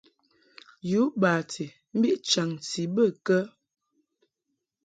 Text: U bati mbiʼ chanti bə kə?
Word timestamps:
U 1.01 1.03
bati 1.21 1.65
mbiʼ 1.97 2.17
chanti 2.29 2.81
bə 2.95 3.05
kə? 3.25 3.37